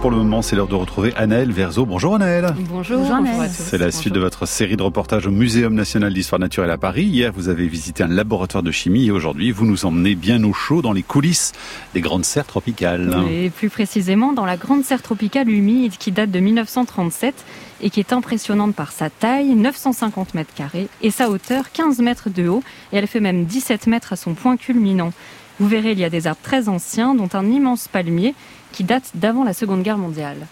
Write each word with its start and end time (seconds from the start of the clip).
Pour 0.00 0.10
le 0.10 0.18
moment, 0.18 0.42
c'est 0.42 0.54
l'heure 0.54 0.68
de 0.68 0.74
retrouver 0.74 1.12
Anaëlle 1.16 1.52
Verzo. 1.52 1.86
Bonjour 1.86 2.14
Anaëlle. 2.14 2.54
Bonjour, 2.68 2.98
Bonjour 2.98 3.44
C'est 3.50 3.78
la 3.78 3.90
suite 3.90 4.12
de 4.12 4.20
votre 4.20 4.46
série 4.46 4.76
de 4.76 4.82
reportages 4.82 5.26
au 5.26 5.30
Muséum 5.30 5.74
national 5.74 6.12
d'histoire 6.12 6.38
naturelle 6.38 6.70
à 6.70 6.78
Paris. 6.78 7.04
Hier, 7.04 7.32
vous 7.34 7.48
avez 7.48 7.66
visité 7.66 8.02
un 8.02 8.08
laboratoire 8.08 8.62
de 8.62 8.70
chimie 8.70 9.06
et 9.06 9.10
aujourd'hui, 9.10 9.50
vous 9.50 9.64
nous 9.64 9.86
emmenez 9.86 10.14
bien 10.14 10.42
au 10.44 10.52
chaud 10.52 10.82
dans 10.82 10.92
les 10.92 11.02
coulisses 11.02 11.52
des 11.94 12.00
grandes 12.00 12.24
serres 12.24 12.46
tropicales. 12.46 13.16
Et 13.30 13.50
plus 13.50 13.70
précisément 13.70 14.32
dans 14.32 14.44
la 14.44 14.56
grande 14.56 14.84
serre 14.84 15.02
tropicale 15.02 15.48
humide 15.48 15.96
qui 15.98 16.12
date 16.12 16.30
de 16.30 16.40
1937 16.40 17.34
et 17.80 17.90
qui 17.90 18.00
est 18.00 18.12
impressionnante 18.12 18.74
par 18.74 18.92
sa 18.92 19.10
taille, 19.10 19.54
950 19.54 20.34
mètres 20.34 20.54
carrés, 20.54 20.88
et 21.02 21.10
sa 21.10 21.30
hauteur, 21.30 21.72
15 21.72 21.98
mètres 22.00 22.30
de 22.30 22.48
haut, 22.48 22.62
et 22.92 22.96
elle 22.96 23.06
fait 23.06 23.20
même 23.20 23.44
17 23.44 23.86
mètres 23.86 24.12
à 24.12 24.16
son 24.16 24.34
point 24.34 24.56
culminant. 24.56 25.12
Vous 25.58 25.68
verrez, 25.68 25.92
il 25.92 25.98
y 25.98 26.04
a 26.04 26.10
des 26.10 26.26
arbres 26.26 26.40
très 26.42 26.68
anciens, 26.68 27.14
dont 27.14 27.30
un 27.32 27.46
immense 27.46 27.88
palmier 27.88 28.34
qui 28.72 28.84
date 28.84 29.12
d'avant 29.14 29.44
la 29.44 29.52
Seconde 29.52 29.82
Guerre 29.82 29.98
mondiale. 29.98 30.46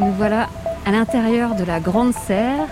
Nous 0.00 0.12
voilà 0.16 0.48
à 0.86 0.90
l'intérieur 0.90 1.54
de 1.54 1.64
la 1.64 1.80
Grande 1.80 2.14
Serre. 2.14 2.66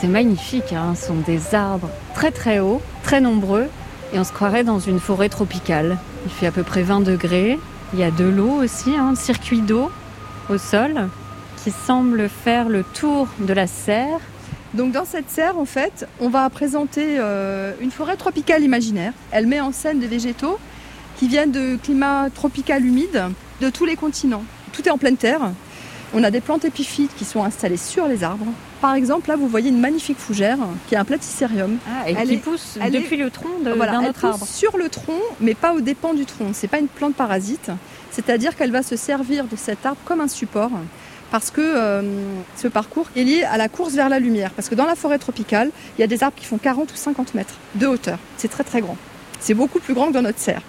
C'est 0.00 0.08
magnifique, 0.08 0.72
hein 0.72 0.94
ce 0.94 1.06
sont 1.08 1.16
des 1.26 1.54
arbres 1.54 1.88
très 2.14 2.30
très 2.30 2.60
hauts, 2.60 2.80
très 3.02 3.20
nombreux, 3.20 3.68
et 4.12 4.18
on 4.18 4.24
se 4.24 4.32
croirait 4.32 4.64
dans 4.64 4.78
une 4.78 5.00
forêt 5.00 5.28
tropicale. 5.28 5.98
Il 6.24 6.30
fait 6.30 6.46
à 6.46 6.52
peu 6.52 6.62
près 6.62 6.82
20 6.82 7.00
degrés, 7.00 7.58
il 7.92 7.98
y 7.98 8.04
a 8.04 8.10
de 8.10 8.24
l'eau 8.24 8.62
aussi, 8.62 8.94
un 8.96 9.14
circuit 9.14 9.60
d'eau 9.60 9.90
au 10.48 10.58
sol 10.58 11.08
qui 11.62 11.70
semble 11.70 12.28
faire 12.28 12.68
le 12.68 12.84
tour 12.84 13.28
de 13.40 13.52
la 13.52 13.66
serre. 13.66 14.20
Donc 14.76 14.92
dans 14.92 15.06
cette 15.06 15.30
serre, 15.30 15.58
en 15.58 15.64
fait, 15.64 16.06
on 16.20 16.28
va 16.28 16.48
présenter 16.50 17.16
euh, 17.18 17.72
une 17.80 17.90
forêt 17.90 18.16
tropicale 18.16 18.62
imaginaire. 18.62 19.14
Elle 19.30 19.46
met 19.46 19.60
en 19.60 19.72
scène 19.72 20.00
des 20.00 20.06
végétaux 20.06 20.58
qui 21.18 21.28
viennent 21.28 21.50
de 21.50 21.76
climats 21.76 22.28
tropical 22.34 22.84
humides 22.84 23.24
de 23.62 23.70
tous 23.70 23.86
les 23.86 23.96
continents. 23.96 24.44
Tout 24.74 24.86
est 24.86 24.90
en 24.90 24.98
pleine 24.98 25.16
terre. 25.16 25.50
On 26.12 26.22
a 26.22 26.30
des 26.30 26.42
plantes 26.42 26.66
épiphytes 26.66 27.14
qui 27.16 27.24
sont 27.24 27.42
installées 27.42 27.78
sur 27.78 28.06
les 28.06 28.22
arbres. 28.22 28.46
Par 28.82 28.94
exemple, 28.94 29.30
là, 29.30 29.36
vous 29.36 29.48
voyez 29.48 29.70
une 29.70 29.80
magnifique 29.80 30.18
fougère 30.18 30.58
qui 30.88 30.94
est 30.94 30.98
un 30.98 31.04
platycérium. 31.06 31.78
Ah, 31.88 32.10
et 32.10 32.14
elle 32.16 32.28
qui 32.28 32.36
pousse 32.36 32.78
depuis 32.92 33.16
le 33.16 33.30
tronc 33.30 33.48
d'un 33.64 34.04
autre 34.04 34.24
arbre. 34.26 34.46
Sur 34.46 34.76
le 34.76 34.90
tronc, 34.90 35.20
mais 35.40 35.54
pas 35.54 35.72
au 35.72 35.80
dépens 35.80 36.12
du 36.12 36.26
tronc. 36.26 36.50
C'est 36.52 36.68
pas 36.68 36.78
une 36.78 36.88
plante 36.88 37.14
parasite. 37.14 37.70
C'est-à-dire 38.10 38.54
qu'elle 38.56 38.72
va 38.72 38.82
se 38.82 38.96
servir 38.96 39.46
de 39.46 39.56
cet 39.56 39.86
arbre 39.86 40.00
comme 40.04 40.20
un 40.20 40.28
support 40.28 40.70
parce 41.30 41.50
que 41.50 41.60
euh, 41.60 42.02
ce 42.56 42.68
parcours 42.68 43.06
est 43.16 43.24
lié 43.24 43.42
à 43.44 43.56
la 43.56 43.68
course 43.68 43.94
vers 43.94 44.08
la 44.08 44.18
lumière. 44.18 44.50
Parce 44.52 44.68
que 44.68 44.74
dans 44.74 44.86
la 44.86 44.94
forêt 44.94 45.18
tropicale, 45.18 45.70
il 45.96 46.00
y 46.00 46.04
a 46.04 46.06
des 46.06 46.22
arbres 46.22 46.36
qui 46.36 46.46
font 46.46 46.58
40 46.58 46.92
ou 46.92 46.96
50 46.96 47.34
mètres 47.34 47.54
de 47.74 47.86
hauteur. 47.86 48.18
C'est 48.36 48.48
très 48.48 48.64
très 48.64 48.80
grand. 48.80 48.96
C'est 49.40 49.54
beaucoup 49.54 49.80
plus 49.80 49.94
grand 49.94 50.08
que 50.08 50.12
dans 50.12 50.22
notre 50.22 50.38
serre. 50.38 50.62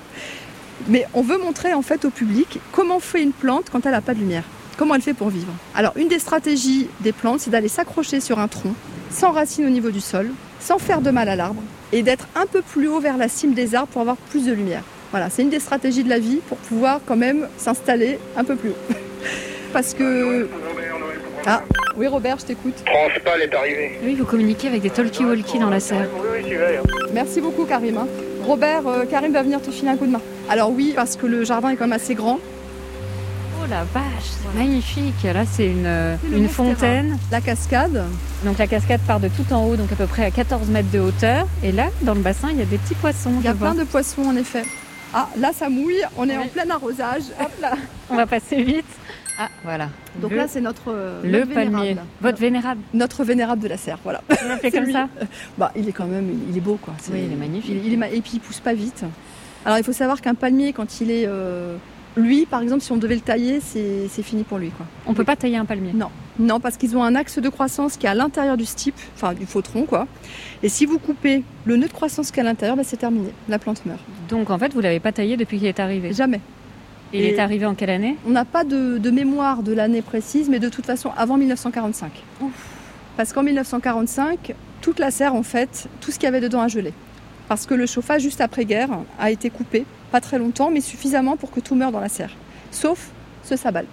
Mais 0.88 1.06
on 1.14 1.22
veut 1.22 1.38
montrer 1.38 1.74
en 1.74 1.82
fait 1.82 2.06
au 2.06 2.10
public 2.10 2.60
comment 2.72 3.00
fait 3.00 3.22
une 3.22 3.32
plante 3.32 3.66
quand 3.72 3.86
elle 3.86 3.92
n'a 3.92 4.02
pas 4.02 4.14
de 4.14 4.20
lumière. 4.20 4.44
Comment 4.78 4.94
elle 4.94 5.02
fait 5.02 5.16
pour 5.16 5.30
vivre 5.30 5.52
Alors 5.74 5.94
une 5.98 6.08
des 6.08 6.20
stratégies 6.20 6.88
des 7.00 7.12
plantes, 7.12 7.40
c'est 7.40 7.50
d'aller 7.50 7.68
s'accrocher 7.68 8.20
sur 8.20 8.38
un 8.38 8.48
tronc, 8.48 8.74
sans 9.10 9.32
racines 9.32 9.66
au 9.66 9.70
niveau 9.70 9.90
du 9.90 10.02
sol, 10.02 10.30
sans 10.60 10.78
faire 10.78 11.02
de 11.02 11.10
mal 11.10 11.30
à 11.30 11.36
l'arbre, 11.36 11.64
et 11.92 12.04
d'être 12.04 12.28
un 12.36 12.46
peu 12.46 12.62
plus 12.62 12.88
haut 12.88 13.00
vers 13.00 13.18
la 13.18 13.28
cime 13.28 13.54
des 13.54 13.74
arbres 13.74 13.88
pour 13.88 14.02
avoir 14.02 14.18
plus 14.18 14.46
de 14.46 14.54
lumière. 14.54 14.84
Voilà, 15.12 15.30
c'est 15.30 15.42
une 15.42 15.50
des 15.50 15.60
stratégies 15.60 16.04
de 16.04 16.10
la 16.10 16.20
vie 16.20 16.42
pour 16.48 16.58
pouvoir 16.58 17.00
quand 17.06 17.16
même 17.16 17.48
s'installer 17.58 18.20
un 18.36 18.44
peu 18.44 18.56
plus 18.56 18.70
haut. 18.70 18.94
Parce 19.74 19.94
que... 19.94 20.48
Ah, 21.46 21.64
oui 21.96 22.08
Robert, 22.08 22.38
je 22.40 22.46
t'écoute. 22.46 22.76
Transpal 22.86 23.42
est 23.42 23.54
arrivé. 23.54 24.00
Oui, 24.04 24.16
vous 24.16 24.26
communiquez 24.26 24.68
avec 24.68 24.82
des 24.82 24.90
talkie-walkie 24.90 25.60
dans 25.60 25.70
la 25.70 25.80
serre. 25.80 26.08
Oui, 26.16 26.42
oui, 26.46 26.56
vrai. 26.56 26.80
Merci 27.14 27.42
beaucoup 27.42 27.66
Karim. 27.66 27.98
Hein. 27.98 28.08
Robert, 28.46 28.88
euh, 28.88 29.06
Karim 29.06 29.34
va 29.34 29.44
venir 29.44 29.62
te 29.62 29.72
filer 29.72 29.90
un 29.90 29.98
coup 29.98 30.06
de 30.06 30.12
main. 30.12 30.22
Alors 30.50 30.72
oui, 30.72 30.94
parce 30.96 31.16
que 31.16 31.26
le 31.26 31.44
jardin 31.44 31.70
est 31.70 31.76
quand 31.76 31.86
même 31.86 31.94
assez 31.94 32.16
grand. 32.16 32.40
Oh 33.60 33.66
la 33.70 33.84
vache, 33.94 34.04
c'est 34.24 34.58
magnifique. 34.58 35.24
Là, 35.24 35.44
c'est 35.50 35.68
une, 35.68 36.18
une 36.34 36.48
fontaine. 36.48 37.18
La 37.32 37.42
cascade. 37.42 38.04
Donc 38.46 38.58
la 38.58 38.68
cascade 38.68 39.02
part 39.08 39.20
de 39.20 39.28
tout 39.30 39.52
en 39.54 39.66
haut, 39.66 39.76
donc 39.76 39.92
à 39.92 39.96
peu 39.96 40.06
près 40.06 40.26
à 40.26 40.32
14 40.32 40.68
mètres 40.70 40.92
de 40.92 41.00
hauteur. 41.00 41.48
Et 41.64 41.72
là, 41.72 41.88
dans 42.02 42.14
le 42.14 42.22
bassin, 42.22 42.50
il 42.52 42.60
y 42.60 42.62
a 42.62 42.66
des 42.66 42.78
petits 42.78 42.96
poissons. 42.96 43.34
Il 43.40 43.46
y 43.46 43.50
a 43.50 43.54
plein 43.54 43.76
de 43.76 43.84
poissons 43.84 44.24
en 44.24 44.36
effet. 44.36 44.64
Ah, 45.14 45.30
là, 45.40 45.52
ça 45.54 45.70
mouille. 45.70 46.04
On 46.18 46.30
est 46.30 46.38
en 46.38 46.48
plein 46.48 46.70
arrosage. 46.70 47.24
Hop 47.42 47.52
là. 47.62 47.74
On 48.10 48.16
va 48.16 48.28
passer 48.28 48.62
vite. 48.62 48.86
Ah, 49.40 49.50
voilà. 49.64 49.90
Donc 50.22 50.32
là, 50.32 50.48
c'est 50.48 50.62
notre, 50.62 50.96
le 51.24 51.46
palmier. 51.46 51.96
Votre 52.22 52.40
vénérable. 52.40 52.82
Notre 52.94 53.24
vénérable 53.24 53.62
de 53.62 53.68
la 53.68 53.78
serre, 53.78 54.00
voilà. 54.04 54.22
On 54.30 54.48
l'a 54.48 54.58
fait 54.58 54.72
comme 54.72 54.92
ça. 54.92 55.10
Bah, 55.58 55.72
il 55.76 55.88
est 55.88 55.94
quand 55.94 56.08
même, 56.08 56.30
il 56.50 56.58
est 56.58 56.62
beau, 56.62 56.80
quoi. 56.82 56.94
oui, 57.12 57.24
il 57.28 57.34
est 57.34 57.36
magnifique. 57.36 57.82
Il, 57.86 57.94
est, 57.94 58.18
et 58.18 58.22
puis 58.22 58.32
il 58.36 58.40
pousse 58.40 58.60
pas 58.60 58.74
vite. 58.74 59.04
Alors 59.66 59.78
il 59.78 59.84
faut 59.84 59.94
savoir 59.94 60.22
qu'un 60.22 60.36
palmier, 60.36 60.72
quand 60.72 61.02
il 61.02 61.12
est, 61.12 61.26
euh, 61.28 61.76
lui, 62.16 62.46
par 62.46 62.62
exemple, 62.62 62.82
si 62.82 62.92
on 62.92 62.98
devait 62.98 63.16
le 63.16 63.22
tailler, 63.22 63.60
c'est 63.62 64.24
fini 64.24 64.44
pour 64.44 64.58
lui, 64.58 64.70
quoi. 64.70 64.86
On 65.06 65.14
peut 65.14 65.24
pas 65.24 65.36
tailler 65.36 65.58
un 65.58 65.66
palmier. 65.66 65.94
Non, 65.94 66.10
non, 66.40 66.60
parce 66.60 66.78
qu'ils 66.78 66.98
ont 66.98 67.04
un 67.04 67.16
axe 67.16 67.40
de 67.40 67.50
croissance 67.50 67.98
qui 67.98 68.06
est 68.06 68.10
à 68.10 68.16
l'intérieur 68.16 68.58
du 68.58 68.66
stipe, 68.66 68.96
enfin 69.16 69.34
du 69.34 69.46
faux 69.46 69.62
tronc, 69.62 69.86
quoi. 69.86 70.08
Et 70.64 70.70
si 70.70 70.86
vous 70.86 71.00
coupez 71.00 71.44
le 71.66 71.78
nœud 71.78 71.88
de 71.88 71.94
croissance 71.94 72.32
qui 72.32 72.40
est 72.40 72.42
à 72.42 72.46
l'intérieur, 72.46 72.76
bah, 72.76 72.84
c'est 72.86 72.98
terminé. 72.98 73.30
La 73.50 73.60
plante 73.60 73.86
meurt. 73.86 74.00
Donc 74.30 74.50
en 74.50 74.58
fait, 74.58 74.74
vous 74.74 74.82
l'avez 74.82 75.00
pas 75.00 75.12
taillé 75.12 75.38
depuis 75.38 75.60
qu'il 75.60 75.68
est 75.68 75.80
arrivé. 75.80 76.14
Jamais. 76.14 76.42
Et 77.14 77.20
il 77.20 77.26
est 77.26 77.40
arrivé 77.40 77.66
en 77.66 77.74
quelle 77.74 77.90
année 77.90 78.18
On 78.26 78.32
n'a 78.32 78.46
pas 78.46 78.64
de, 78.64 78.98
de, 78.98 79.12
mémoire 79.12 79.64
de 79.64 79.74
l'année 79.74 80.02
précise, 80.02 80.50
mais 80.50 80.60
de 80.60 80.70
toute 80.70 80.86
façon 80.86 81.12
avant 81.16 81.38
1945. 81.38 82.12
Ouf. 82.42 82.52
Parce 83.16 83.34
qu'en 83.34 83.44
1945, 83.44 84.54
toute 84.82 85.00
la 85.00 85.10
serre, 85.10 85.36
en 85.36 85.44
fait, 85.44 85.88
tout 86.02 86.12
ce 86.12 86.20
qu'il 86.20 86.26
y 86.26 86.28
avait 86.28 86.42
dedans 86.42 86.62
a 86.62 86.68
gelé. 86.68 86.94
Parce 87.48 87.66
que 87.66 87.74
le 87.74 87.86
chauffage 87.86 88.22
juste 88.22 88.42
après-guerre 88.42 88.90
a 89.20 89.32
été 89.32 89.50
coupé, 89.50 89.86
pas 90.12 90.22
très 90.22 90.38
longtemps, 90.38 90.70
mais 90.70 90.82
suffisamment 90.82 91.38
pour 91.38 91.50
que 91.52 91.60
tout 91.60 91.76
meure 91.76 91.92
dans 91.92 92.00
la 92.00 92.10
serre. 92.10 92.36
Sauf 92.72 93.10
ce 93.44 93.56
sabal. 93.56 93.86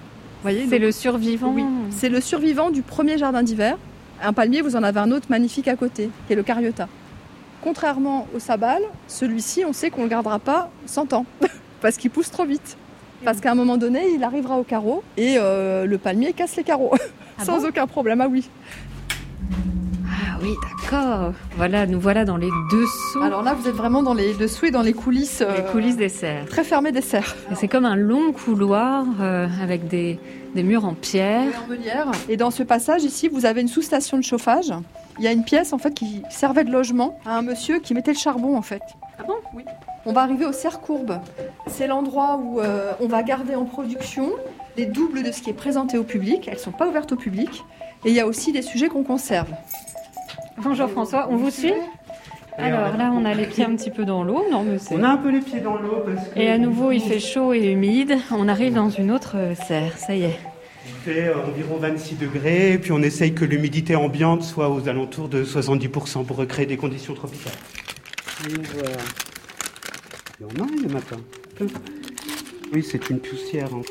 C'est 0.68 0.78
le 0.78 0.92
survivant 0.92 1.52
Oui, 1.54 1.64
c'est 1.90 2.10
le 2.10 2.20
survivant 2.20 2.70
du 2.70 2.82
premier 2.82 3.16
jardin 3.16 3.42
d'hiver. 3.42 3.78
Un 4.22 4.34
palmier, 4.34 4.60
vous 4.60 4.76
en 4.76 4.82
avez 4.82 5.00
un 5.00 5.10
autre 5.10 5.26
magnifique 5.30 5.68
à 5.68 5.76
côté, 5.76 6.10
qui 6.26 6.32
est 6.34 6.36
le 6.36 6.42
cariota. 6.42 6.88
Contrairement 7.62 8.28
au 8.34 8.38
sabal, 8.38 8.82
celui-ci, 9.08 9.64
on 9.64 9.72
sait 9.72 9.88
qu'on 9.88 10.00
ne 10.00 10.04
le 10.04 10.10
gardera 10.10 10.38
pas 10.38 10.70
100 10.84 11.14
ans, 11.14 11.24
parce 11.80 11.96
qu'il 11.96 12.10
pousse 12.10 12.30
trop 12.30 12.44
vite. 12.44 12.76
Parce 13.24 13.40
qu'à 13.40 13.52
un 13.52 13.54
moment 13.54 13.76
donné, 13.76 14.08
il 14.14 14.22
arrivera 14.22 14.58
au 14.58 14.62
carreau 14.64 15.02
et 15.16 15.36
euh, 15.38 15.86
le 15.86 15.98
palmier 15.98 16.32
casse 16.32 16.56
les 16.56 16.64
carreaux. 16.64 16.92
Ah 17.38 17.44
Sans 17.44 17.58
bon 17.60 17.68
aucun 17.68 17.86
problème, 17.86 18.20
ah 18.20 18.28
oui. 18.30 18.48
Ah 20.06 20.38
oui, 20.42 20.50
d'accord. 20.82 21.32
Voilà, 21.56 21.86
nous 21.86 21.98
voilà 21.98 22.24
dans 22.24 22.36
les 22.36 22.50
dessous. 22.70 23.22
Alors 23.22 23.42
là, 23.42 23.54
vous 23.54 23.66
êtes 23.68 23.74
vraiment 23.74 24.02
dans 24.02 24.14
les 24.14 24.34
dessous 24.34 24.66
et 24.66 24.70
dans 24.70 24.82
les 24.82 24.92
coulisses. 24.92 25.40
euh, 25.40 25.56
les 25.56 25.64
coulisses 25.72 25.96
des 25.96 26.08
serres. 26.08 26.46
Très 26.46 26.64
fermées 26.64 26.92
des 26.92 27.00
serres. 27.00 27.34
C'est 27.56 27.68
comme 27.68 27.84
un 27.86 27.96
long 27.96 28.32
couloir 28.32 29.04
euh, 29.20 29.48
avec 29.62 29.88
des, 29.88 30.18
des 30.54 30.62
murs 30.62 30.84
en 30.84 30.94
pierre. 30.94 31.48
Et 32.28 32.36
dans 32.36 32.50
ce 32.50 32.62
passage 32.62 33.04
ici, 33.04 33.28
vous 33.28 33.46
avez 33.46 33.62
une 33.62 33.68
sous-station 33.68 34.18
de 34.18 34.22
chauffage. 34.22 34.72
Il 35.18 35.24
y 35.24 35.28
a 35.28 35.32
une 35.32 35.44
pièce 35.44 35.72
en 35.72 35.78
fait 35.78 35.94
qui 35.94 36.22
servait 36.30 36.64
de 36.64 36.70
logement 36.72 37.18
à 37.24 37.36
un 37.38 37.42
monsieur 37.42 37.78
qui 37.78 37.94
mettait 37.94 38.12
le 38.12 38.18
charbon 38.18 38.56
en 38.56 38.62
fait. 38.62 38.82
Ah 39.18 39.22
bon? 39.26 39.34
Oui. 39.54 39.64
On 40.06 40.12
va 40.12 40.22
arriver 40.22 40.44
aux 40.44 40.52
serres 40.52 40.80
courbes. 40.80 41.18
C'est 41.68 41.86
l'endroit 41.86 42.36
où 42.42 42.60
euh, 42.60 42.92
on 43.00 43.06
va 43.06 43.22
garder 43.22 43.54
en 43.54 43.64
production 43.64 44.30
les 44.76 44.86
doubles 44.86 45.22
de 45.22 45.32
ce 45.32 45.40
qui 45.40 45.50
est 45.50 45.54
présenté 45.54 45.98
au 45.98 46.04
public. 46.04 46.48
Elles 46.48 46.54
ne 46.54 46.58
sont 46.58 46.72
pas 46.72 46.88
ouvertes 46.88 47.12
au 47.12 47.16
public. 47.16 47.64
Et 48.04 48.10
il 48.10 48.14
y 48.14 48.20
a 48.20 48.26
aussi 48.26 48.52
des 48.52 48.62
sujets 48.62 48.88
qu'on 48.88 49.04
conserve. 49.04 49.48
Bonjour 50.58 50.88
François, 50.90 51.28
on 51.30 51.36
vous 51.36 51.50
suit? 51.50 51.72
Alors 52.56 52.96
là, 52.96 53.12
on 53.12 53.24
a 53.24 53.34
les 53.34 53.46
pieds 53.46 53.64
un 53.64 53.74
petit 53.74 53.90
peu 53.90 54.04
dans 54.04 54.22
l'eau. 54.22 54.44
Non, 54.50 54.62
mais 54.62 54.76
On 54.90 55.02
a 55.02 55.08
un 55.08 55.16
peu 55.16 55.30
les 55.30 55.40
pieds 55.40 55.60
dans 55.60 55.76
l'eau 55.76 56.04
parce 56.04 56.28
que 56.28 56.38
Et 56.38 56.48
à 56.50 56.58
nouveau, 56.58 56.92
il 56.92 57.00
fait 57.00 57.18
chaud 57.18 57.52
et 57.52 57.72
humide. 57.72 58.16
On 58.30 58.48
arrive 58.48 58.74
dans 58.74 58.90
une 58.90 59.10
autre 59.10 59.32
euh, 59.36 59.54
serre. 59.54 59.96
Ça 59.98 60.14
y 60.14 60.22
est. 60.24 60.38
il 60.86 61.12
fait 61.12 61.28
euh, 61.28 61.34
environ 61.48 61.78
26 61.78 62.14
degrés, 62.16 62.72
et 62.72 62.78
puis 62.78 62.92
on 62.92 63.02
essaye 63.02 63.34
que 63.34 63.44
l'humidité 63.44 63.96
ambiante 63.96 64.42
soit 64.42 64.70
aux 64.70 64.88
alentours 64.88 65.28
de 65.28 65.44
70% 65.44 66.24
pour 66.24 66.36
recréer 66.36 66.66
des 66.66 66.76
conditions 66.76 67.14
tropicales. 67.14 67.52
Il 68.46 68.56
y 70.40 70.44
en 70.44 70.64
a 70.64 70.68
le 70.82 70.88
matin. 70.92 71.16
Oui, 72.72 72.82
c'est 72.82 73.08
une 73.10 73.20
poussière. 73.20 73.68
hein. 73.72 73.82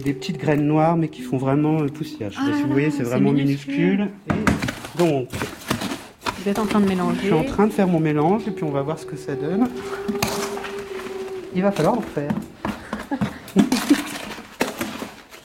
Des 0.00 0.12
petites 0.12 0.36
graines 0.38 0.66
noires, 0.66 0.96
mais 0.96 1.08
qui 1.08 1.22
font 1.22 1.38
vraiment 1.38 1.78
poussière. 1.86 2.30
Je 2.30 2.36
sais 2.36 2.42
Ah 2.44 2.50
pas 2.50 2.54
si 2.56 2.60
là 2.60 2.66
vous 2.66 2.72
voyez, 2.72 2.90
c'est 2.90 3.02
vraiment 3.02 3.32
minuscule. 3.32 3.74
minuscule. 3.76 4.08
Et 4.30 4.98
donc, 4.98 5.28
Vous 6.38 6.48
êtes 6.48 6.58
en 6.58 6.66
train 6.66 6.80
de 6.80 6.84
je 6.84 6.90
mélanger. 6.90 7.20
suis 7.20 7.32
en 7.32 7.44
train 7.44 7.66
de 7.66 7.72
faire 7.72 7.86
mon 7.88 7.98
mélange, 8.00 8.42
et 8.46 8.50
puis 8.50 8.64
on 8.64 8.70
va 8.70 8.82
voir 8.82 8.98
ce 8.98 9.06
que 9.06 9.16
ça 9.16 9.34
donne. 9.34 9.68
Il 11.54 11.62
va 11.62 11.72
falloir 11.72 11.96
en 11.96 12.02
faire. 12.02 12.32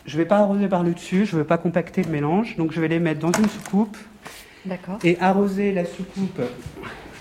Je 0.06 0.18
vais 0.18 0.25
pas 0.25 0.39
arroser 0.39 0.68
par 0.68 0.83
le 0.83 0.92
dessus, 0.92 1.25
je 1.25 1.38
veux 1.38 1.45
pas 1.45 1.57
compacter 1.57 2.04
le 2.04 2.09
mélange, 2.12 2.57
donc 2.57 2.74
je 2.74 2.81
vais 2.81 2.89
les 2.89 3.00
mettre 3.00 3.21
dans 3.21 3.31
une 3.31 3.47
soucoupe 3.47 3.95
D'accord. 4.65 5.00
et 5.06 5.18
arroser 5.21 5.71
la 5.71 5.86
soucoupe 5.86 6.42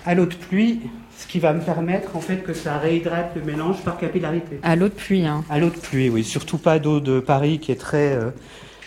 à 0.05 0.13
l'eau 0.13 0.25
de 0.25 0.35
pluie, 0.35 0.81
ce 1.21 1.27
qui 1.27 1.39
va 1.39 1.53
me 1.53 1.61
permettre 1.61 2.15
en 2.15 2.19
fait 2.19 2.37
que 2.37 2.53
ça 2.53 2.77
réhydrate 2.79 3.33
le 3.35 3.43
mélange 3.43 3.81
par 3.83 3.97
capillarité. 3.97 4.59
À 4.63 4.75
l'eau 4.75 4.87
de 4.87 4.93
pluie. 4.93 5.25
Hein. 5.25 5.43
À 5.51 5.59
l'eau 5.59 5.69
de 5.69 5.77
pluie, 5.77 6.09
oui, 6.09 6.23
surtout 6.23 6.57
pas 6.57 6.79
d'eau 6.79 6.99
de 6.99 7.19
Paris 7.19 7.59
qui 7.59 7.71
est 7.71 7.79
très 7.79 8.13
euh, 8.13 8.31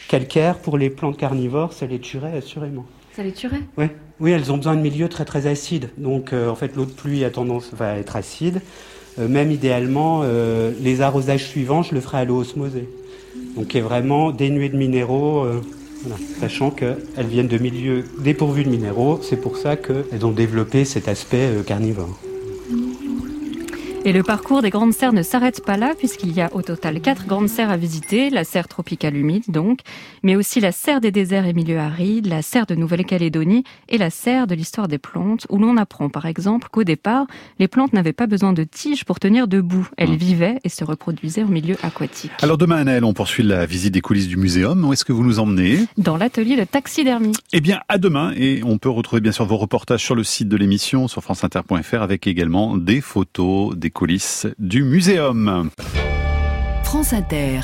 calcaire 0.08 0.58
pour 0.58 0.76
les 0.76 0.90
plantes 0.90 1.16
carnivores, 1.16 1.72
ça 1.72 1.86
les 1.86 2.00
tuerait 2.00 2.36
assurément. 2.36 2.86
Ça 3.14 3.22
les 3.22 3.32
tuerait? 3.32 3.60
Ouais. 3.78 3.90
Oui, 4.18 4.32
elles 4.32 4.50
ont 4.50 4.56
besoin 4.56 4.74
de 4.74 4.80
milieux 4.80 5.08
très 5.08 5.24
très 5.24 5.46
acides. 5.46 5.90
Donc 5.96 6.32
euh, 6.32 6.48
en 6.48 6.56
fait 6.56 6.74
l'eau 6.74 6.86
de 6.86 6.90
pluie 6.90 7.24
a 7.24 7.30
tendance 7.30 7.70
à 7.78 7.98
être 7.98 8.16
acide. 8.16 8.60
Euh, 9.20 9.28
même 9.28 9.52
idéalement, 9.52 10.24
les 10.24 11.00
arrosages 11.02 11.44
suivants, 11.44 11.84
je 11.84 11.94
le 11.94 12.00
ferai 12.00 12.18
à 12.18 12.24
l'eau 12.24 12.38
osmosée. 12.38 12.88
Donc 13.56 13.68
qui 13.68 13.78
est 13.78 13.82
vraiment 13.82 14.32
dénué 14.32 14.68
de 14.68 14.76
minéraux, 14.76 15.46
sachant 16.40 16.70
qu'elles 16.70 17.26
viennent 17.28 17.48
de 17.48 17.58
milieux 17.58 18.04
dépourvus 18.18 18.64
de 18.64 18.70
minéraux. 18.70 19.20
C'est 19.22 19.40
pour 19.40 19.56
ça 19.56 19.76
qu'elles 19.76 20.24
ont 20.24 20.32
développé 20.32 20.84
cet 20.84 21.08
aspect 21.08 21.48
carnivore. 21.66 22.18
Et 24.06 24.12
le 24.12 24.22
parcours 24.22 24.60
des 24.60 24.68
grandes 24.68 24.92
serres 24.92 25.14
ne 25.14 25.22
s'arrête 25.22 25.64
pas 25.64 25.78
là, 25.78 25.94
puisqu'il 25.96 26.30
y 26.32 26.42
a 26.42 26.54
au 26.54 26.60
total 26.60 27.00
quatre 27.00 27.26
grandes 27.26 27.48
serres 27.48 27.70
à 27.70 27.78
visiter. 27.78 28.28
La 28.28 28.44
serre 28.44 28.68
tropicale 28.68 29.16
humide, 29.16 29.44
donc, 29.48 29.80
mais 30.22 30.36
aussi 30.36 30.60
la 30.60 30.72
serre 30.72 31.00
des 31.00 31.10
déserts 31.10 31.46
et 31.46 31.54
milieux 31.54 31.78
arides, 31.78 32.26
la 32.26 32.42
serre 32.42 32.66
de 32.66 32.74
Nouvelle-Calédonie 32.74 33.64
et 33.88 33.96
la 33.96 34.10
serre 34.10 34.46
de 34.46 34.54
l'histoire 34.54 34.88
des 34.88 34.98
plantes, 34.98 35.46
où 35.48 35.56
l'on 35.56 35.78
apprend 35.78 36.10
par 36.10 36.26
exemple 36.26 36.68
qu'au 36.70 36.84
départ, 36.84 37.26
les 37.58 37.66
plantes 37.66 37.94
n'avaient 37.94 38.12
pas 38.12 38.26
besoin 38.26 38.52
de 38.52 38.62
tiges 38.62 39.06
pour 39.06 39.18
tenir 39.18 39.48
debout. 39.48 39.88
Elles 39.96 40.10
mmh. 40.10 40.16
vivaient 40.16 40.58
et 40.64 40.68
se 40.68 40.84
reproduisaient 40.84 41.44
en 41.44 41.48
milieu 41.48 41.76
aquatique. 41.82 42.32
Alors 42.42 42.58
demain, 42.58 42.76
Annelle, 42.76 43.04
on 43.04 43.14
poursuit 43.14 43.42
la 43.42 43.64
visite 43.64 43.94
des 43.94 44.02
coulisses 44.02 44.28
du 44.28 44.36
muséum. 44.36 44.84
Où 44.84 44.92
est-ce 44.92 45.06
que 45.06 45.14
vous 45.14 45.24
nous 45.24 45.38
emmenez? 45.38 45.78
Dans 45.96 46.18
l'atelier 46.18 46.56
de 46.56 46.64
taxidermie. 46.64 47.32
Eh 47.54 47.62
bien, 47.62 47.80
à 47.88 47.96
demain. 47.96 48.34
Et 48.36 48.60
on 48.64 48.76
peut 48.76 48.90
retrouver 48.90 49.22
bien 49.22 49.32
sûr 49.32 49.46
vos 49.46 49.56
reportages 49.56 50.04
sur 50.04 50.14
le 50.14 50.24
site 50.24 50.50
de 50.50 50.58
l'émission, 50.58 51.08
sur 51.08 51.22
franceinter.fr, 51.22 52.02
avec 52.02 52.26
également 52.26 52.76
des 52.76 53.00
photos, 53.00 53.74
des 53.74 53.93
coulisses 53.94 54.46
du 54.58 54.82
muséum. 54.82 55.70
France 56.82 57.12
Inter. 57.14 57.60